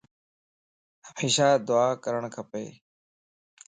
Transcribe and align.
ھميشا 1.17 1.47
دعا 1.67 1.87
ڪرڻ 2.03 2.23
کپ 2.35 2.51